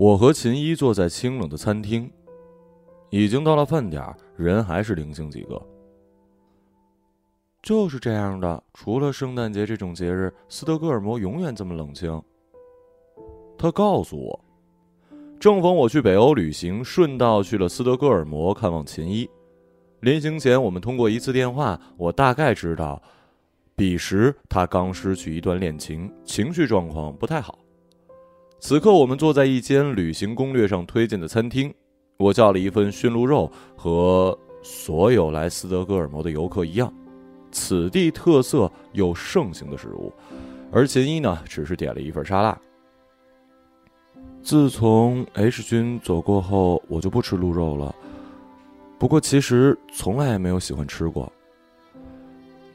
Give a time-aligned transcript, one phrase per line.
[0.00, 2.10] 我和秦一坐在清冷的餐厅，
[3.10, 4.02] 已经到了饭点
[4.34, 5.60] 人还是零星几个。
[7.62, 12.18] 就是这样的，除了圣诞节这种节日，斯德哥尔摩永远这么冷清。
[13.58, 14.40] 他告诉我，
[15.38, 19.28] 正逢我去北欧旅行，顺道去了斯德哥尔摩看望秦一。
[20.00, 23.02] 临行前，我们通过一次电话，我大概知道，
[23.76, 27.58] 彼时他刚失去一段恋情，情绪状况不太好。
[28.60, 31.72] 此刻，我们坐在一间旅行攻略上推荐的餐厅，
[32.18, 36.92] 我叫了一份驯鹿肉，和所有来斯德哥尔摩的游客一样，
[37.50, 40.12] 此地特色又盛行的食物。
[40.70, 42.56] 而秦一呢，只是点了一份沙拉。
[44.42, 47.94] 自从 H 君走过后，我就不吃鹿肉了。
[48.98, 51.32] 不过，其实从来也没有喜欢吃过。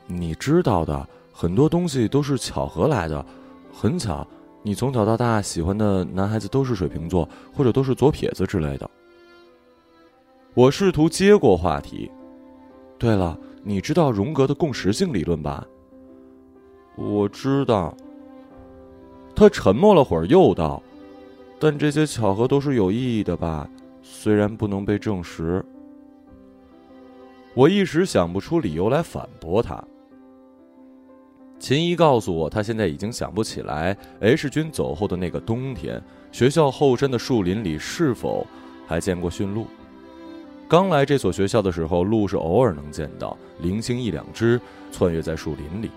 [0.08, 3.24] 你知道的，很多东西都是巧合来的。
[3.72, 4.26] 很巧，
[4.66, 8.90] 你从小到大喜欢的男孩子都是水瓶座，或者都是左撇子之类的。
[10.56, 12.10] 我试图接过话题。
[12.98, 15.64] 对了，你知道荣格的共识性理论吧？
[16.96, 17.96] 我知道。
[19.36, 20.82] 他沉默了会儿，又道
[21.60, 23.70] ：“但这些巧合都是有意义的吧？
[24.02, 25.64] 虽然不能被证实。”
[27.54, 29.80] 我一时想不出理由来反驳他。
[31.66, 36.00] 秦一告诉我，她现在已经想不起来 H 君走后的那个冬天，
[36.32, 38.46] 学校后山的树林里是否
[38.86, 39.66] 还见过驯鹿。
[40.68, 45.90] 刚来这所学校的时候，鹿是偶尔能见到，零星一两只窜跃在树林里。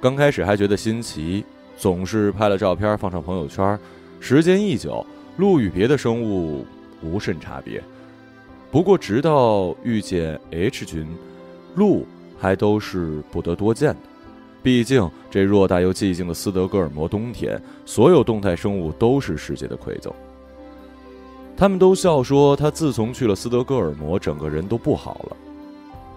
[0.00, 1.44] 刚开始还觉得新奇，
[1.76, 3.76] 总是拍了照片放上朋友圈。
[4.20, 5.04] 时间一久，
[5.36, 6.64] 鹿与别的生物
[7.02, 7.82] 无甚差别。
[8.70, 11.08] 不过，直到遇见 H 君，
[11.74, 12.06] 鹿
[12.38, 14.15] 还都是不得多见的。
[14.66, 20.12] 毕竟，这偌大又寂静的斯德哥尔摩冬天，所有动态生物都是世界的馈赠。
[21.56, 25.36] 他们都笑说，他自从去了斯德哥尔摩，整个人都不好了。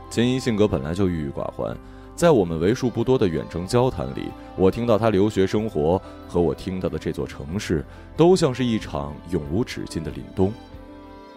[0.10, 1.78] 秦一性格本来就郁郁寡欢，
[2.16, 4.24] 在我们为数不多的远程交谈里，
[4.58, 7.86] 我听到他留学生活和我听到的这座城市，
[8.18, 10.52] 都像是一场永无止境的凛冬。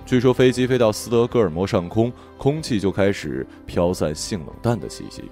[0.07, 5.25] 据说飞机飞到斯德哥尔摩上空，空气就开始飘散性冷淡的气息。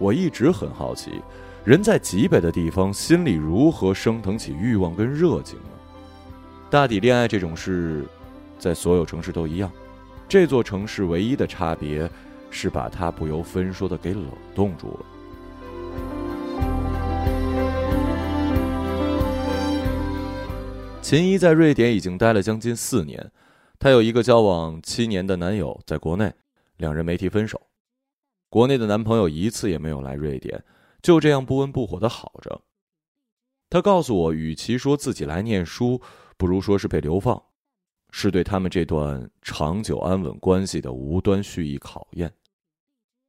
[0.00, 1.20] 我一直很好奇，
[1.62, 5.68] 人在极北的地方，心里如何升腾起欲望跟热情呢？
[6.70, 8.06] 大抵恋爱这种事，
[8.58, 9.70] 在所有城市都一样。
[10.26, 12.10] 这座城市唯一的差别，
[12.50, 14.24] 是把它不由分说的给冷
[14.54, 15.04] 冻住了。
[21.02, 23.30] 秦一在瑞典已经待了将近四年，
[23.78, 26.32] 她有一个交往七年的男友在国内，
[26.78, 27.60] 两人没提分手。
[28.50, 30.62] 国内的男朋友一次也没有来瑞典，
[31.00, 32.60] 就这样不温不火的好着。
[33.70, 36.02] 他告诉我，与其说自己来念书，
[36.36, 37.42] 不如说是被流放，
[38.10, 42.30] 是对他们这段长久安稳关系的无端蓄意考验。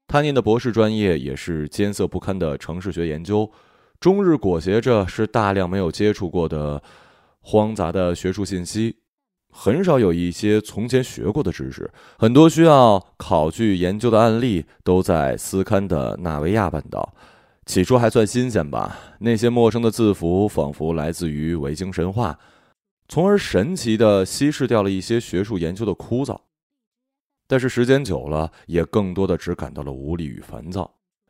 [0.08, 3.50] 他念的博士专业也是艰涩不堪的城市学研究，
[4.02, 6.84] 终日裹挟着是大量没有接触过的。
[7.44, 8.98] 荒杂的学术信息，
[9.52, 11.92] 很少有一些从前学过的知识。
[12.18, 17.14] 很多需要考据研究的案例都在斯堪的纳维亚半岛。
[17.66, 22.40] 起初还算新鲜吧，那些陌生的字符仿佛来自于维京神话，
[23.08, 26.40] 从而神奇的稀释掉了一些学术研究的枯燥。
[27.48, 30.90] 但是时间久了，也更多的只感到了无力与烦躁。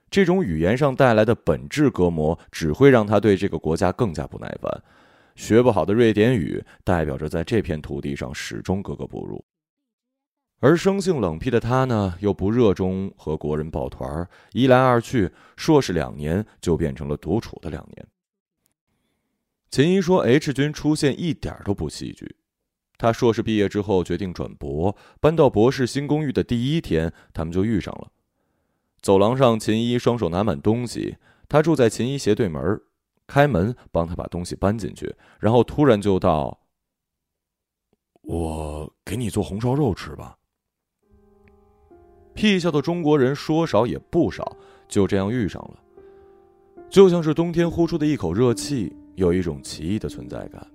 [0.10, 4.84] 这种语言上带来的本质隔膜，只会让他对这个国家更加不耐烦。
[5.42, 9.44] 学不好的瑞典语代表着在这片土地上始终格格不入，
[10.60, 18.08] 而生性冷僻的他呢，又不热衷和国人抱团儿一来二去，硕士两年就变成了独处的两年。
[19.72, 22.36] 秦一说：“H 君出现一点都不戏剧。
[23.00, 28.12] 他硕士毕业之后决定转博，搬到博士新公寓的第一天，他们就遇上了。
[29.02, 31.18] 走廊上，秦一双手拿满东西，
[31.50, 32.84] 他住在秦一斜对门儿
[33.32, 36.60] 开门帮他把东西搬进去，然后突然就道
[38.24, 40.36] ：“我给你做红烧肉吃吧。”
[42.36, 44.58] 屁笑的中国人说少也不少，
[44.90, 45.80] 就这样遇上了，
[46.90, 50.68] 就像是冬天呼出的一口热气，有一种奇异的存在感。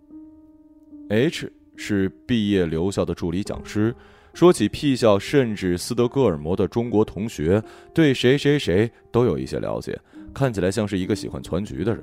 [1.10, 3.94] H 是毕业留校的助理讲师，
[4.32, 7.62] 说起屁笑，甚至斯德哥尔摩的中国同学，
[7.92, 10.00] 对谁谁谁都有一些了解，
[10.32, 12.02] 看起来像是一个喜欢攒局的人。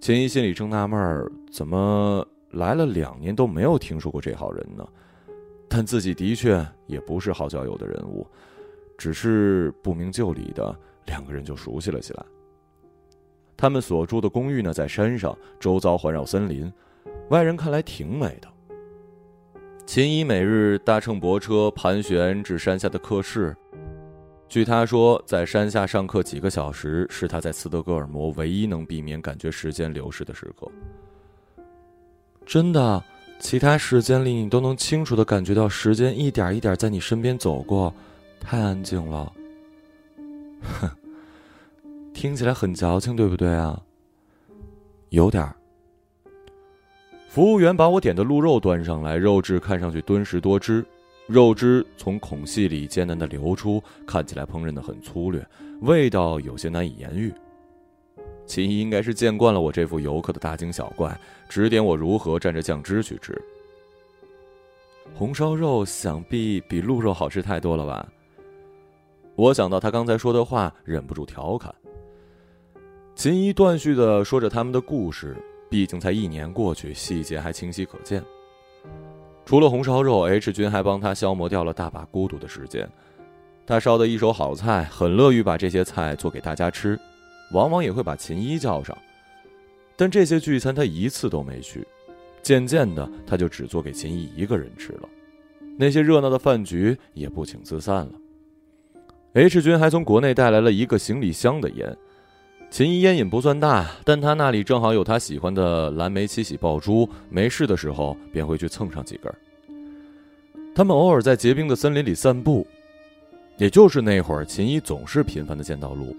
[0.00, 4.86] 秦一心里正纳闷儿，怎么来了两年都没有听说过这号人呢？
[5.68, 8.24] 但自己的确也不是好交友的人物，
[8.96, 12.24] 只是不明就里的两个人就熟悉了起来。
[13.56, 16.72] 他们所住的公寓呢，在山上，周遭环绕森林，
[17.30, 18.48] 外人看来挺美的。
[19.86, 23.56] 秦怡每日搭乘驳车盘旋至山下的客室，
[24.48, 30.70] 据他说，在山下上课几个小时是他在斯德哥尔摩唯一能避免感觉时间流逝的时刻。
[32.46, 33.02] 真的，
[33.40, 37.92] 其他时间里你都能清楚的感觉到时间一点一点在你身边走过，
[38.40, 39.32] 太安静了。
[40.62, 40.88] 哼，
[42.14, 43.82] 听起来很矫情，对不对啊？
[45.10, 45.56] 有点儿。
[47.28, 50.86] 服务员把我点的鹿肉端上来，肉质看上去敦实多汁，
[51.26, 55.44] 肉汁从孔隙里艰难的流出，看起来烹饪的很粗略，
[55.80, 57.32] 味道有些难以言喻。
[58.46, 61.18] 秦怡应该是见惯了我这副游客的大惊小怪，
[61.48, 63.36] 指点我如何蘸着酱汁去吃。
[65.14, 68.08] 红烧肉想必比鹿肉好吃太多了吧？
[69.34, 71.74] 我想到他刚才说的话，忍不住调侃。
[73.16, 75.36] 秦怡断续的说着他们的故事。
[75.68, 78.22] 毕竟才一年过去，细节还清晰可见。
[79.46, 82.86] 除了红烧肉，H 君还帮他消磨掉了大把孤独的时间。
[83.64, 86.98] 他烧的一手好菜，很乐于把这些菜做给大家吃，
[87.52, 88.96] 往往也会把秦一叫上。
[89.94, 91.86] 但这些聚餐他一次都没去。
[92.42, 95.08] 渐渐的，他就只做给秦一一个人吃了。
[95.78, 98.12] 那些热闹的饭局也不请自散了。
[99.34, 101.96] H 君还从国内带来了一个行李箱的烟。
[102.70, 109.32] 秦怡烟瘾不算大，但他那里正好有他喜欢的蓝莓七喜爆珠，没事的时候便会去蹭上几根。
[110.74, 112.66] 他们偶尔在结冰的森林里散步，
[113.56, 116.14] 也就是那会儿，秦怡总是频繁的见到鹿。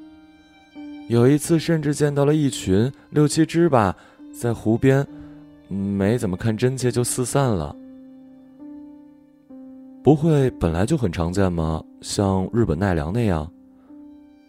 [1.10, 3.96] 有一次甚至见到了一群六七只吧，
[4.34, 5.06] 在湖边，
[5.68, 7.76] 没怎么看真切就四散了。
[10.02, 11.84] 不会本来就很常见吗？
[12.02, 13.48] 像日本奈良那样？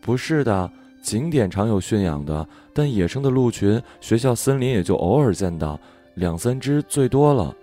[0.00, 0.70] 不是的。
[1.08, 5.80] 景点常有驯养的，但野生的鹿群，学校森林也就偶尔见到
[6.12, 7.56] 两三只最多了。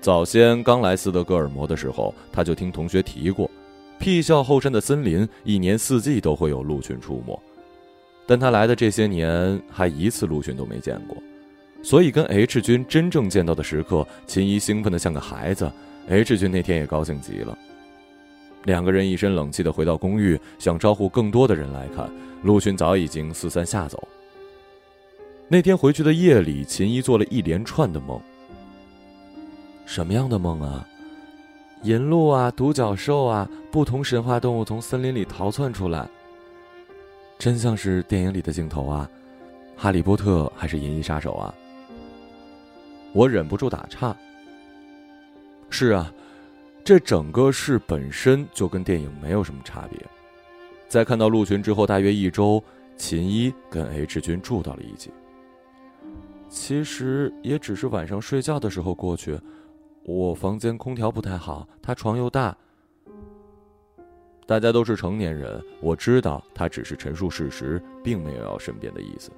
[0.00, 3.50] 早先刚来斯德哥尔摩的时候，他就听同学提过，
[3.98, 7.38] 屁校后山的森林一年四季都会有鹿群出没，
[8.26, 11.14] 但他来的这些年还一次鹿群都没见过，
[11.82, 15.70] 所以跟 H 君真正见到的时刻，秦怡兴奋的像个孩子
[16.08, 17.58] ，H 君那天也高兴极了。
[18.64, 22.10] 两个人一身冷气的回到公寓，想招呼更多的人来看。
[22.42, 24.06] 陆群早已经四散下走。
[25.48, 28.20] 那天回去的夜里，秦一做了一连串的梦。
[29.84, 30.86] 什么样的梦啊？
[31.82, 36.08] 银鹿啊，独角兽啊，不同神话动物从森林里逃窜出来。
[37.38, 39.08] 真像是电影里的镜头啊！
[39.76, 41.54] 哈利波特还是银翼杀手啊？
[43.12, 44.14] 我忍不住打岔。
[45.70, 46.12] 是啊。
[46.82, 50.00] 这整个事本身就跟电影没有什么差别。
[50.88, 52.62] 在看到陆群之后，大约一周，
[52.96, 55.10] 秦一跟 H 君住到了一起。
[56.48, 59.38] 其实也只是晚上睡觉的时候过去。
[60.02, 62.56] 我房间空调不太好，他床又大。
[64.46, 69.30] 大家都是成年人，我知道他只是陈述事实，并没有要申辩的意思。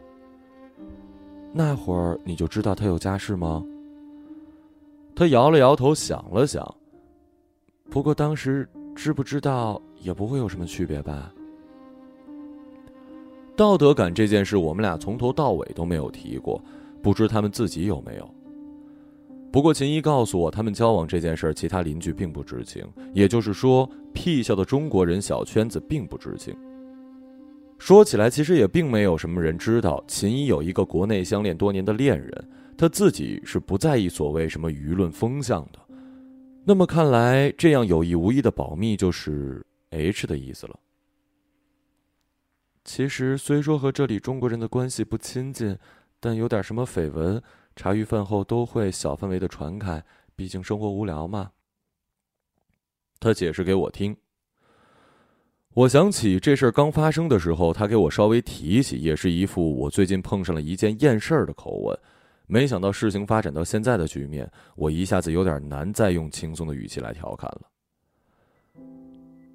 [1.52, 3.62] 那会儿你就知道他有家室吗？
[5.14, 6.64] 他摇了摇头，想了想。
[7.92, 11.30] 不过当时知不知道也不会有什么区别吧。
[13.54, 16.58] 道德感这件事，我们俩从头到尾都没有提过，
[17.02, 18.34] 不知他们自己有没有。
[19.52, 22.82] 不过秦一告诉我，他们交往这件事，其他邻居并不知情，
[23.12, 26.56] 也就是说屁校的中国人小圈子并不知情。
[27.78, 35.78] 说起来，其实也并没有什么人知道秦一有一个国内相恋多年的恋人，他自己是不在意所谓什么舆论风向的。
[36.64, 40.78] 那么看来，这样有意无意的保密就是 H 的意思了。
[42.84, 45.76] 其实虽说和这里中国人的关系不亲近，
[46.20, 47.42] 但有点什么绯闻，
[47.74, 50.02] 茶余饭后都会小范围的传开。
[50.36, 51.50] 毕竟生活无聊嘛。
[53.18, 54.16] 他解释给我听。
[55.74, 61.98] 我想起这事儿刚发生的时候，他给我稍微提起，也是一副我最近碰上了一件厌事儿的口吻。
[62.52, 67.62] 没想到事情发展到现在的局面，我一下子有点难再用轻松的语气来调侃了。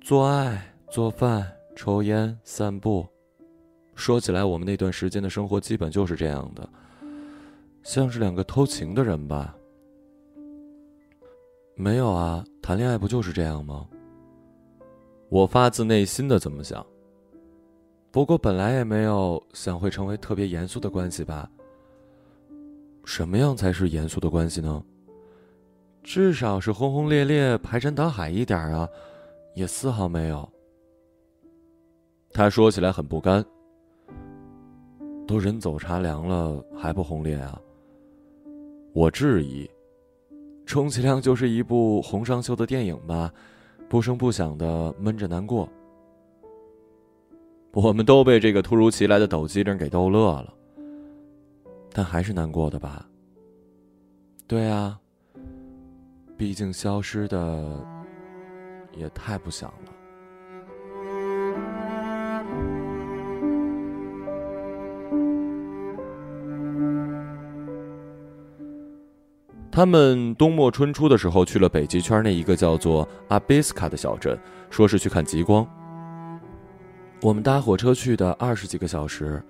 [0.02, 3.06] 做爱、做饭、抽烟、散步，
[3.94, 6.68] 说起来，我们那段时间的生活基本就是这样的，
[7.84, 9.56] 像是两个偷情的人吧？
[11.76, 13.88] 没有啊，谈恋爱不就是这样吗？
[15.30, 16.84] 我发自内心的这么想。
[18.10, 21.48] 不过本来也没有想会成为特别严肃的关系吧。
[23.08, 24.84] 什么样才是严肃的关系呢？
[26.04, 28.86] 至少是轰轰烈烈、排山倒海一点啊，
[29.56, 30.48] 也丝毫没有。
[32.34, 33.44] 他说起来很不甘，
[35.26, 37.58] 都人走茶凉了，还不轰烈啊？
[38.92, 39.70] 我质疑，
[40.66, 43.32] 充其量就是一部洪尚秀的电影吧，
[43.88, 45.68] 不声不响的闷着难过。
[47.72, 50.54] 我们都被这个突如其来的抖机灵给逗乐了，
[51.98, 53.04] 但还是难过的吧？
[54.46, 55.00] 对啊，
[56.38, 57.84] 毕竟消失的
[58.96, 59.92] 也太不想了。
[69.72, 74.40] 他们冬末春初的时候去了北极圈那一个叫做阿贝斯卡的小镇，
[74.70, 75.68] 说是去看极光。
[77.24, 79.42] 我们搭火车去的二十几个小时，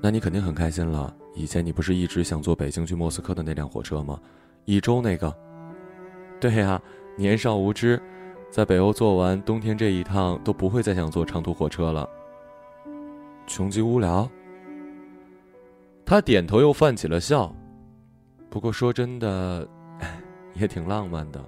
[0.00, 1.16] 那你肯定很开心了。
[1.36, 4.18] 以前你不是一直想坐北京去莫斯科的那辆火车吗？
[4.64, 5.32] 一周那个。
[6.40, 6.80] 对呀，
[7.14, 8.02] 年少无知，
[8.50, 12.08] 在北欧坐完冬天这一趟都不会再想坐长途火车了。
[13.46, 14.28] 穷极无聊。
[16.06, 17.54] 他点头又泛起了笑。
[18.48, 19.68] 不过说真的，
[20.54, 21.44] 也挺浪漫的。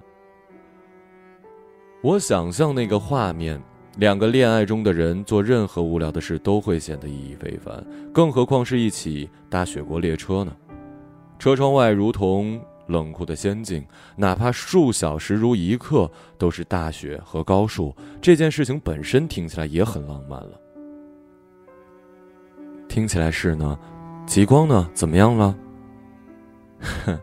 [2.03, 3.59] 我想象那个画面，
[3.97, 10.55] 两个恋爱中的人做任何无聊的事都会显得意义非凡，更何况是一起搭雪国列车呢？
[11.37, 17.93] 车窗外如同冷酷的仙境，哪怕数小时如一刻，都是大雪和高树。
[18.21, 20.59] 这件事情本身听起来也很浪漫了。
[22.87, 23.77] 听起来是呢，
[24.25, 24.89] 极光呢？
[24.93, 25.55] 怎么样了？
[27.05, 27.19] 哼，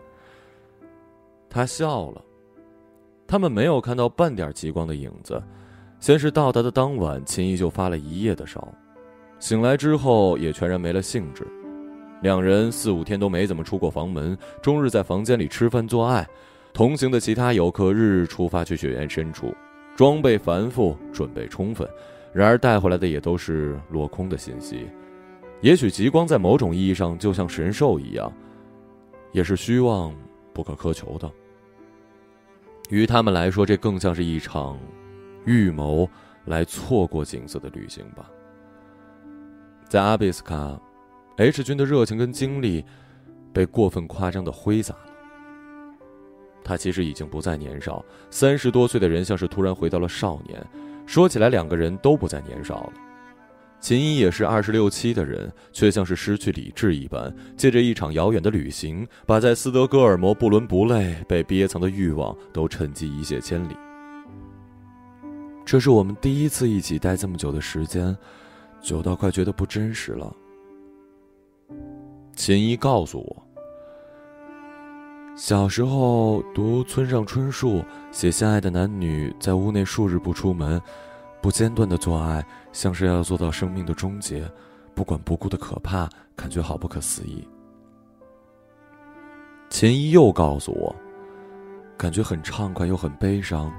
[1.49, 2.21] 他笑了。
[3.27, 5.41] 他们没有看到半点极光的影子。
[5.99, 8.67] 先是到达的当晚，秦怡就发了一夜的烧，
[9.39, 11.45] 醒来之后也全然没了兴致。
[12.21, 16.27] 两人四五天都没怎么出过房门，终日在房间里吃饭做爱。
[16.73, 19.53] 同行的其他游客日日出发去雪原深处，
[19.95, 21.87] 装备繁复，准备充分，
[22.33, 24.87] 然而带回来的也都是落空的信息。
[25.61, 28.31] 也许极光在某种意义上就像神兽一样。
[29.33, 30.15] 也是虚妄
[30.53, 31.29] 不可苛求的。
[32.89, 34.79] 于他们来说，这更像是一场
[35.47, 36.07] 预谋
[36.45, 38.29] 来错过景色的旅行吧。
[39.87, 40.79] 在阿比斯卡
[41.37, 42.85] ，H 君的热情跟精力
[43.53, 44.99] 被过分夸张的挥洒了。
[46.63, 50.61] 他其实已经不再年少，三十多岁的人像是突然回到了少年。
[51.05, 52.93] 说起来，两个人都不再年少了。
[53.79, 63.77] 秦一也是二十六七的人，却像是失去理智一般，借着一场遥远的旅行，把在斯德哥尔摩不伦不类、被憋藏的欲望都趁机一泻千里。
[65.67, 68.17] 这是我们第一次一起待这么久的时间，
[68.79, 70.33] 久到快觉得不真实了。
[72.37, 73.43] 秦一告诉我，
[75.35, 77.83] 小时候读村上春树
[78.13, 80.81] 写相爱的男女在屋内数日不出门。
[81.41, 84.49] 不间断的做爱，像是要做到生命的终结，
[84.95, 87.45] 不管不顾的可怕，感觉好不可思议。
[89.69, 90.95] 秦一又告诉我，
[91.97, 93.71] 感觉很畅快又很悲伤，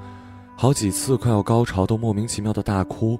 [0.60, 3.16] 好几次快要高潮都莫名其妙的大哭，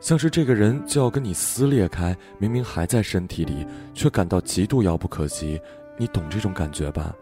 [0.00, 5.60] 像是这个人就要跟你撕裂开，明明还在身体里，却感到极度遥不可及。
[5.98, 7.14] 你懂这种感觉吧？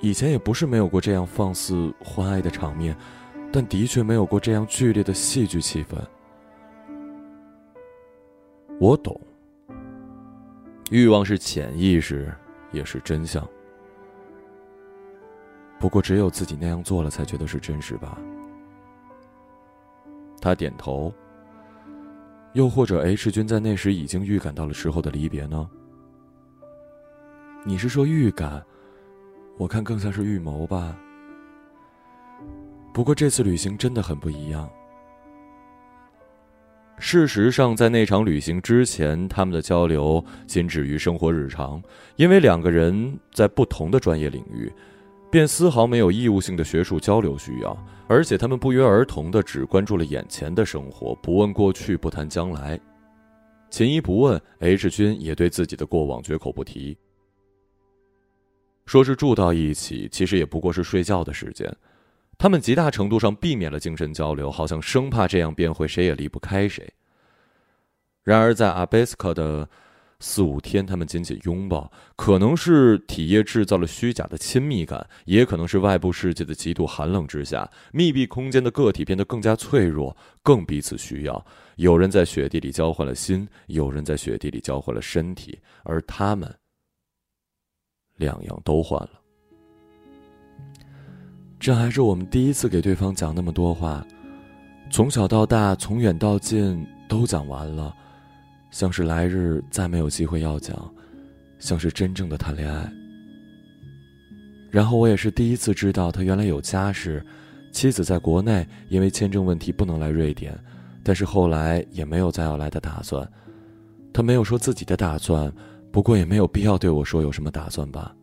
[0.00, 2.96] 以前也不是没有过这样放肆欢爱的场面。
[3.52, 5.96] 但的确没有过这样剧烈的戏剧气氛。
[8.80, 9.20] 我懂，
[10.90, 12.32] 欲望是潜意识，
[12.72, 13.48] 也是真相。
[15.80, 18.16] 不过只有自己那样做了，才觉得是真实吧。
[20.40, 21.12] 他点头。
[22.52, 25.70] 又或者，H 君在那时已经预感到了之后的离别呢？
[27.64, 28.62] 你是说预感？
[29.56, 30.96] 我看更像是预谋吧。
[32.92, 34.68] 不过这次旅行真的很不一样。
[36.98, 41.80] 事实上，在那场旅行之前，他们的交流仅止于生活日常，
[42.16, 44.70] 因为两个人在不同的专业领域，
[45.30, 47.76] 便丝毫没有义务性的学术交流需要，
[48.08, 52.78] 而且他们不约而同的只关注了眼前的生活，不问过去，不谈将来。
[53.70, 56.98] 秦一不问，H 君也对自己的过往绝口不提。
[58.86, 61.72] 说是住到一起，其实也不过是睡觉的时间。
[62.36, 66.92] 他们极大程度上避免了精神交流，好像生怕这样便会谁也离不开谁。
[68.24, 69.68] 然而，在阿贝斯克的
[70.20, 81.44] 四五天，他们紧紧拥抱，可能是体液制造了虚假的亲密感，也可能是外部世界的极度寒冷之下，密闭空间的个体变得更加脆弱，更彼此需要。
[81.76, 86.54] 有人在雪地里交换了心，有人在雪地里交换了身体，而他们
[88.16, 89.10] 两样都换了。
[91.58, 94.06] 这还是我们第一次给对方讲那么多话，
[94.90, 97.96] 从小到大，从远到近都讲完了，
[98.70, 100.76] 像是来日再没有机会要讲，
[101.58, 102.90] 像是真正的谈恋爱。
[104.70, 107.24] 然后我也是第一次知道他原来有家室，
[107.72, 110.56] 妻子在国内因为签证问题不能来瑞典，
[111.02, 113.28] 但是后来也没有再要来的打算。
[114.12, 115.52] 他没有说自己的打算，
[115.90, 118.14] 不过也没有必要对我说有什么打算吧。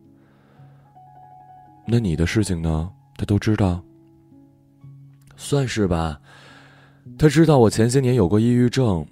[1.86, 2.90] 那你的事情呢？
[3.16, 3.82] 他都知道。
[5.36, 6.20] 算是吧，
[7.18, 9.06] 他知道我前些年有过抑郁症。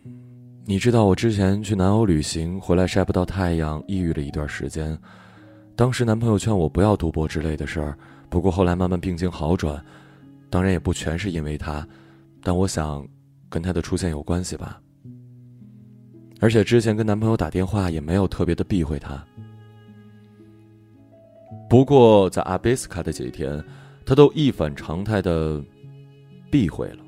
[0.68, 4.98] 你知道我之前去南欧旅行回来晒不到太阳，抑郁了一段时间。
[5.76, 7.96] 当时男朋友劝我不要赌博之类的事儿，
[8.28, 9.80] 不过后来慢慢病情好转，
[10.50, 11.86] 当然也不全是因为他，
[12.42, 13.06] 但我想，
[13.48, 14.80] 跟他的出现有关系吧。
[16.40, 19.24] 而且之前跟男朋友打电话也没有特别的避讳他。
[21.70, 23.64] 不过在阿贝斯卡的几天，
[24.04, 25.62] 他都一反常态的
[26.50, 27.05] 避讳了。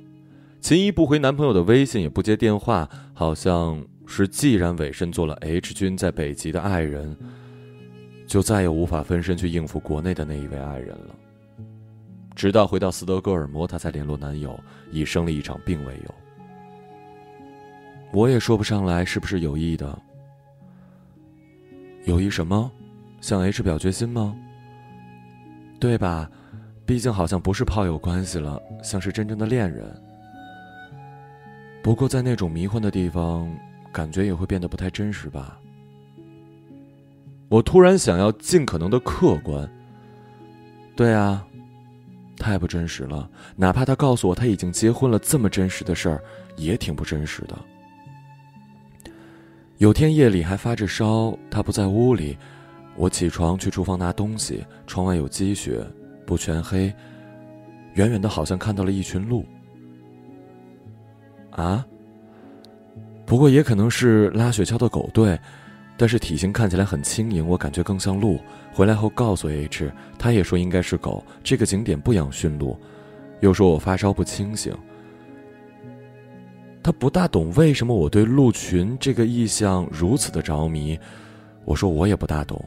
[0.61, 7.17] 秦一不回男朋友的微信，也不接电话，好像是既然委身做了 H 君在北极的爱人，
[8.27, 11.15] 就再也无法分身去应付国内的那一位爱人了。
[12.35, 14.59] 直到回到斯德哥尔摩，她才联络男友，
[14.91, 16.15] 以生了一场病为由。
[18.12, 19.99] 我也说不上来是不是有意的。
[22.05, 22.71] 有意什么？
[23.21, 24.37] 向 H 表决心吗？
[25.81, 26.31] 对吧？
[26.85, 30.03] 毕竟好像不是炮友关系了，像是真正的恋人。
[31.88, 33.50] 不过，在那种迷幻的地方，
[33.90, 35.59] 感觉也会变得不太真实吧。
[37.49, 39.66] 我突然想要尽可能的客观。
[40.95, 41.47] 对啊，
[42.37, 43.26] 太不真实了。
[43.57, 46.23] 哪怕他告诉我他已经结婚了，这么真实的事儿，
[46.59, 47.59] 也挺不真实的。
[49.78, 52.37] 有天夜里还发着烧，他不在屋里，
[52.97, 55.83] 我起床去厨房拿东西，窗外有积雪，
[56.26, 56.95] 不全黑，
[57.95, 59.43] 远远的好像看到了一群鹿。
[61.62, 61.84] 啊！
[63.26, 65.38] 不过也可能是拉雪橇的狗队，
[65.97, 68.38] 但是体型看起来很轻盈，我感觉更像鹿。
[68.73, 71.25] 回来后告诉 H，他也说应该是狗。
[71.42, 72.78] 这个景点不养驯鹿，
[73.40, 74.73] 又说我发烧不清醒。
[76.82, 80.99] 他不大懂为什么我对鹿群这个意象如此的着迷。
[81.64, 82.64] 我说我也不大懂。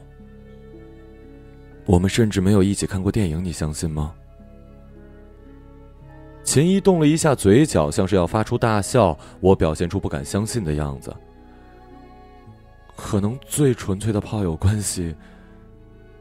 [1.86, 4.12] 我们甚至没有一起看过电影，你相信吗？
[6.44, 9.16] 秦一动了一下嘴角，像是要发出大笑。
[9.40, 11.14] 我表现出不敢相信的样子。
[12.96, 15.14] 可能最纯粹的炮友关系，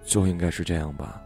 [0.04, 1.22] 就应该是这样吧。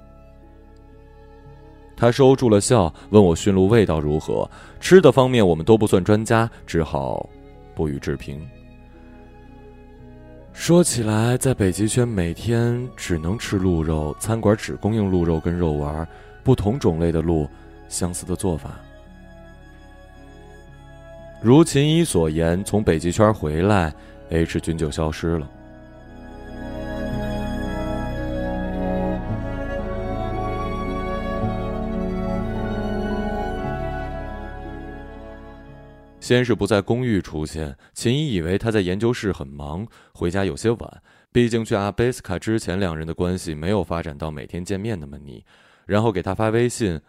[1.96, 4.50] 他收住了笑，问我驯鹿味道如何。
[4.80, 7.30] 吃的方面我们都不算专家，只好
[7.74, 8.46] 不予置评。
[10.52, 16.08] 说起来，在北极圈每天只能吃鹿肉，餐馆只供应鹿肉跟肉丸，
[16.44, 17.48] 不同种类的鹿，
[17.88, 18.80] 相似的做法。
[21.42, 23.94] 如秦一所言，从北极圈回来
[24.30, 25.50] ，H 君就消失了。
[36.20, 41.02] 先是不在公寓出现，秦一以为他在研究室很忙，回家有些晚。
[41.32, 45.46] 毕竟去阿贝斯卡之前，两人的关系没有发展到每天见面那么腻。
[45.86, 47.00] 然后给他发微信，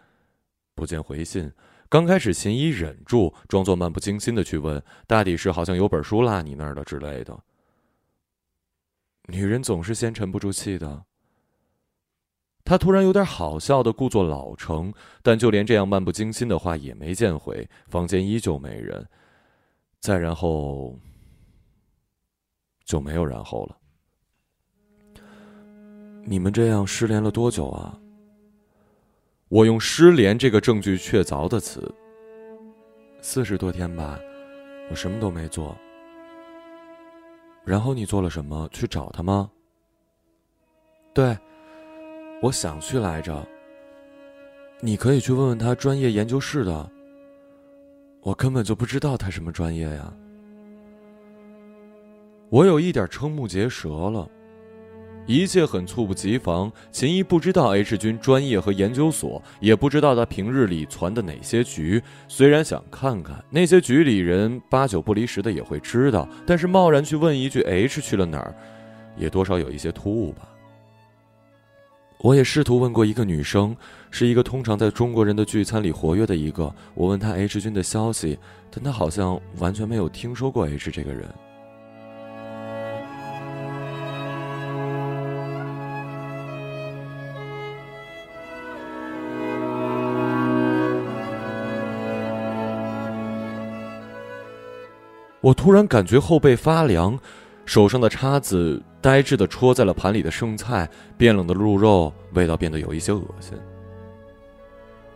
[0.76, 1.50] 不见回信。
[1.88, 7.36] 刚开始，秦一忍住，装作漫不经心的去问：“大抵是好像有本书落你那儿了之类的。”
[9.28, 11.04] 女人总是先沉不住气的。
[12.64, 17.68] 他突然有点好笑的故作老成，但就连这样漫不经心的话也没见回。
[17.86, 19.08] 房间依旧没人。
[20.00, 20.98] 再然后，
[22.84, 23.78] 就没有然后了。
[26.24, 27.96] 你们这样失联了多久啊？
[29.48, 31.88] 我用“失联”这个证据确凿的词。
[33.20, 34.18] 四十多天吧，
[34.90, 35.76] 我什么都没做。
[37.64, 38.68] 然后你做了什么？
[38.72, 39.48] 去找他吗？
[41.14, 41.36] 对，
[42.42, 43.46] 我想去来着。
[44.80, 46.90] 你可以去问问他专业研究室的。
[48.22, 50.12] 我根本就不知道他什么专业呀。
[52.48, 54.28] 我有一点瞠目结舌了。
[55.26, 56.70] 一切很猝不及防。
[56.90, 62.02] 秦一不知道 H 君专业和研究所，也不知道他平日里攒的哪些局。
[62.28, 68.54] 虽然想看看那些局里人，八九不离十的也会知道，但是贸然去问一句 H 去了哪儿，
[69.16, 70.48] 也多少有一些突兀吧。
[72.20, 73.76] 我也试图问过一个女生，
[74.10, 76.74] 是一个通常在中国人的聚餐里活跃的一个。
[76.94, 78.38] 我问她 H 君的消息，
[78.70, 81.28] 但她好像完全没有听说过 H 这个人。
[95.46, 97.16] 我突然感觉后背发凉，
[97.66, 103.56] 手上的叉子呆滞的戳在了盘里的剩菜，变冷的鹿肉味道变得有一些恶心。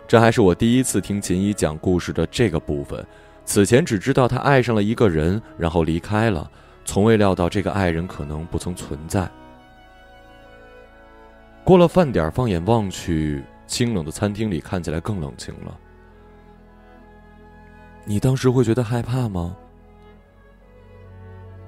[0.07, 3.05] 这还是我第一次听秦姨讲故事的这个部分，
[3.45, 6.49] 此前只知道她爱上了一个人，然后离开了，
[6.85, 9.29] 从未料到这个爱人可能不曾存在。
[11.65, 15.77] 过了饭点，放眼望去，清冷的餐厅里看起来更冷清了。
[18.05, 19.57] 你当时会觉得害怕吗？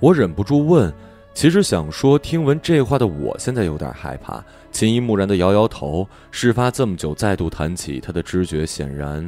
[0.02, 0.92] 我忍不住问。
[1.32, 4.44] 其实想说，听闻这话的我现在有点害怕。
[4.72, 6.06] 秦一木然的摇摇头。
[6.32, 9.24] 事发这么久，再度谈起，他的知觉显然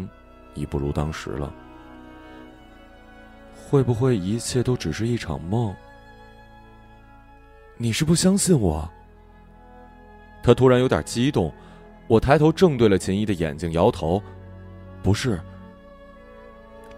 [0.54, 1.54] 已不如当时了。
[3.54, 5.72] 会不会一切都只是一场梦？
[7.76, 8.86] 你是不相信我？
[10.42, 11.54] 他突然有点激动。
[12.08, 14.20] 我抬头正对了秦一的眼睛，摇头
[15.04, 15.40] ：“不是，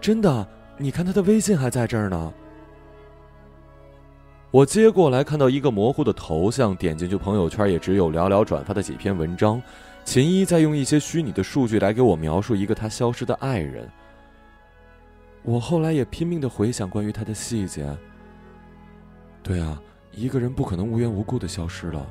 [0.01, 0.45] 真的。
[0.77, 2.33] 你看他的微信还在这儿呢。”
[4.49, 9.61] 我接过来，看到一个模糊的头像，点进去朋友圈，也只有寥寥转发的几篇文章。
[10.05, 13.89] 秦一在用一些虚拟的数据来给我描述一个他消失的爱人。
[15.43, 17.85] 我后来也拼命的回想关于他的细节。
[19.43, 19.81] 对啊，
[20.13, 22.07] 一个人不可能无缘无故的消失了。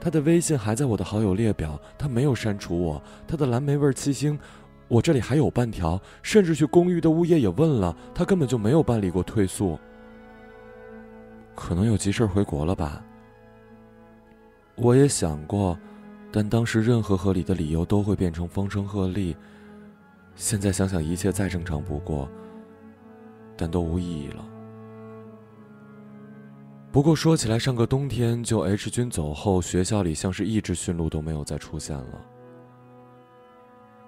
[0.00, 3.00] 他的微信还在我的好友列表，他没有删除我。
[3.24, 4.36] 他的蓝莓味七星，
[4.88, 6.00] 我这里还有半条。
[6.22, 9.78] 甚至去公寓的物业也问了，他根本就没有办理过退宿。
[11.56, 13.02] 可能有急事回国了吧。
[14.76, 15.76] 我也想过，
[16.30, 19.34] 但当时任何合理的理由都会变成风声鹤唳。
[20.34, 22.28] 现在想想，一切再正常不过，
[23.56, 24.44] 但都无意义了。
[26.92, 32.20] 不过说起来，上个冬天就 H 君走后，学校里像是一只驯鹿都没有再出现了。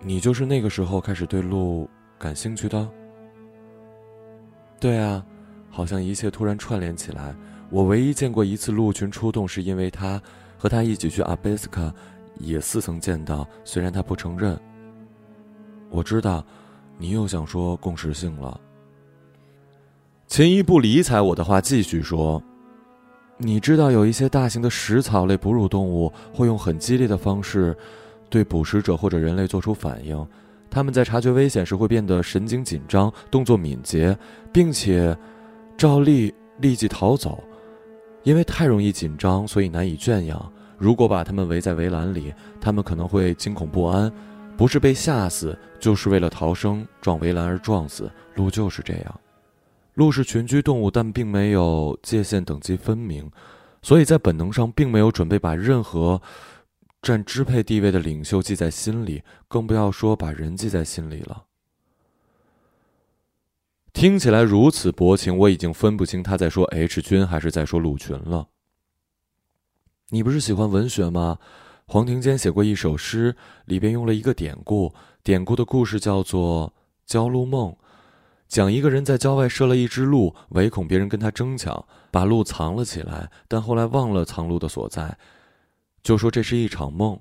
[0.01, 2.89] 你就是那个时候开始对鹿感兴趣的？
[4.79, 5.25] 对啊。
[5.71, 7.35] 好像一切突然串联起来。
[7.71, 10.21] 我唯一见过一次鹿群出动，是因为他
[10.57, 11.93] 和他一起去阿贝斯卡，
[12.39, 14.59] 也似曾见到，虽然他不承认。
[15.91, 16.43] 我知道，
[16.97, 18.59] 你又想说共识性了。
[20.27, 22.43] 秦一不理睬我的话，继续说
[23.37, 27.77] ：“你知道有一些大型的食草类哺乳动物会用很激烈的方式，
[28.31, 30.27] 对捕食者或者人类做出反应。
[30.71, 34.17] 他们在察觉危险时会变得神经紧张，动作敏捷，
[34.51, 35.15] 并且。”
[35.79, 37.43] 照例立即逃走，
[38.25, 40.53] 因为太容易紧张，所以难以圈养。
[40.77, 44.13] 如果把他们围在围栏里，他们可能会惊恐不安，
[44.57, 48.11] 不是被吓死，就是为了逃生撞围栏而撞死。
[48.35, 49.21] 鹿就是这样，
[49.95, 53.31] 鹿是群居动物，但并没有界限等级分明，
[53.81, 56.21] 所以在本能上并没有准备把任何
[57.03, 61.45] 占支配地位的领袖记在心里，更不要说把人记在心里了。
[63.99, 68.47] 听起来如此薄情，我已经分不清他在说 H 君还是在说鹿群了。
[70.11, 71.41] 你不是喜欢文学吗？
[71.85, 73.35] 黄庭坚写过一首诗，
[73.65, 76.73] 里边用了一个典故，典故的故事叫做
[77.13, 77.73] 《焦鹿梦》，
[78.47, 85.19] 讲一个人在郊外设了一只鹿，唯恐别人跟他争抢，把鹿藏了起来，但后来忘了藏鹿的所在，
[86.05, 87.19] 就说这是一场梦。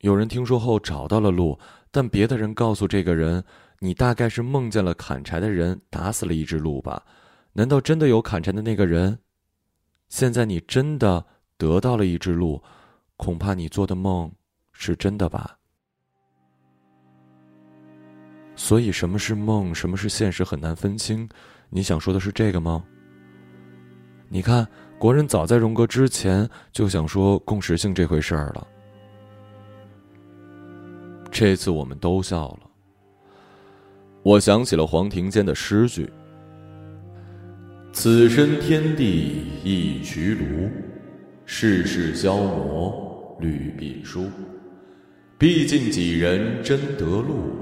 [0.00, 1.58] 有人听说后找到了鹿，
[1.90, 3.42] 但别的人告诉这个人。
[3.80, 7.02] 你大概是梦见了砍柴的人打死了一只鹿吧？
[7.52, 9.18] 难道真的有砍柴的那个人？
[10.08, 11.24] 现在你真的
[11.56, 12.62] 得到了一只鹿，
[13.16, 14.30] 恐怕你做的梦
[14.72, 15.56] 是真的吧？
[18.56, 21.28] 所以什么是梦，什么是现实很难分清。
[21.70, 22.84] 你想说的是这个吗？
[24.28, 24.66] 你看，
[24.98, 28.66] 国人早在荣格之前就想说共识性这回事儿了。
[31.30, 32.70] 这次我们都笑了。
[34.28, 36.06] 我想起了黄庭坚的诗句
[37.94, 40.68] ：“此身天地一渠庐，
[41.46, 44.26] 世事消磨绿鬓书。
[45.38, 47.54] 毕竟几人真得路，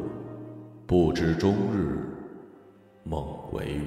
[0.88, 2.00] 不知终日
[3.04, 3.78] 梦为鱼。”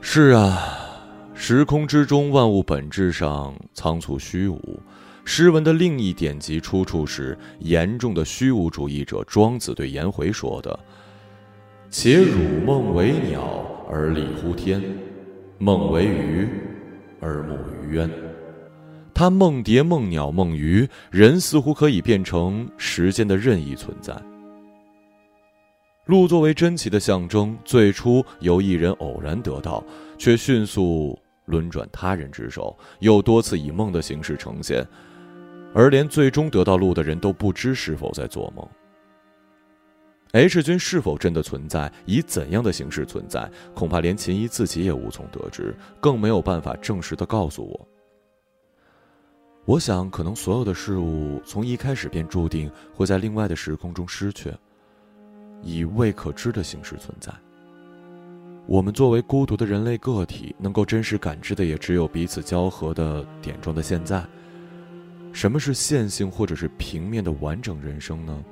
[0.00, 0.76] 是啊。
[1.42, 4.78] 时空之中，万物本质上仓促虚无。
[5.24, 10.78] 诗文的另一典籍出处是严重的虚无主义者庄子对颜回说的
[11.88, 14.82] ：“且汝梦为鸟而立乎天，
[15.56, 16.46] 梦为鱼
[17.20, 18.10] 而目于渊。”
[19.14, 24.14] 他梦蝶、梦鸟、梦鱼，人似乎可以变成时间的任意存在。
[26.04, 29.82] 鹿作为珍奇的象征，最初由一人偶然得到，
[30.18, 31.18] 却迅速。
[31.50, 34.86] 轮转他人之手，又多次以梦的形式呈现，
[35.74, 38.66] 而连最终得到路的人都不知是否在做梦。
[40.32, 47.88] H 君是否真的存在，以怎样的形式存在，恐怕连秦一自己也无从得知，更没有办法证实的告诉我。
[49.64, 54.52] 我想，可能所有的事物从一开始便注定会在另外的时空中失去，
[55.62, 57.32] 以未可知的形式存在。
[58.66, 64.24] 我们作为孤独的人类个体，能够真实感知的也只有彼此交合的点状的现在。
[65.32, 68.44] 什么是线性或者是平面的完整人生呢？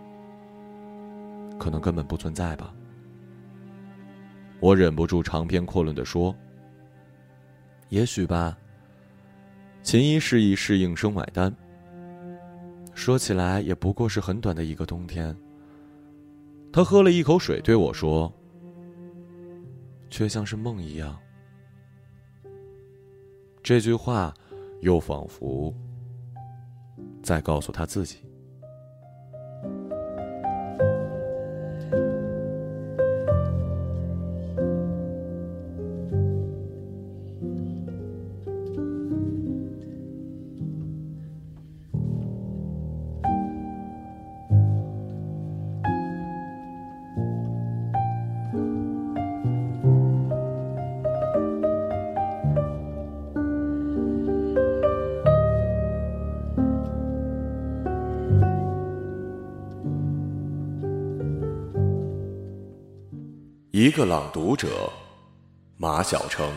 [1.58, 2.72] 可能根本不存在吧。
[4.60, 6.34] 我忍不住长篇阔论的说
[7.90, 8.56] ：“也许吧。”
[9.82, 11.52] 秦一示意侍应生买单。
[12.94, 15.36] 说起来也不过是很短的一个冬天。
[16.72, 18.32] 他喝了一口水，对我说
[20.10, 21.16] ：“却像是梦一样。”
[23.62, 24.34] 这句话，
[24.80, 25.74] 又仿佛
[27.22, 28.18] 在告诉他自己。
[63.80, 64.92] 一个朗读者，
[65.76, 66.50] 马晓成。